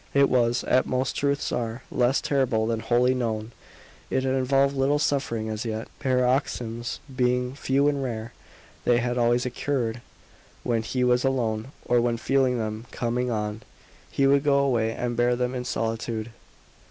It 0.15 0.31
was, 0.31 0.63
as 0.63 0.87
most 0.87 1.15
truths 1.15 1.51
are, 1.51 1.83
less 1.91 2.21
terrible 2.21 2.65
when 2.65 2.79
wholly 2.79 3.13
known. 3.13 3.51
It 4.09 4.23
had 4.23 4.33
involved 4.33 4.75
little 4.75 4.97
suffering 4.97 5.47
as 5.47 5.63
yet, 5.63 5.85
the 5.99 6.03
paroxysms 6.05 6.99
being 7.15 7.53
few 7.53 7.87
and 7.87 8.01
rare. 8.01 8.33
They 8.83 8.97
had 8.97 9.19
always 9.19 9.45
occurred 9.45 10.01
when 10.63 10.81
he 10.81 11.03
was 11.03 11.23
alone, 11.23 11.67
or 11.85 12.01
when 12.01 12.17
feeling 12.17 12.57
them 12.57 12.87
coming 12.89 13.29
on 13.29 13.61
he 14.09 14.23
could 14.23 14.43
go 14.43 14.57
away 14.57 14.91
and 14.91 15.15
bear 15.15 15.35
them 15.35 15.53
in 15.53 15.65
solitude. 15.65 16.31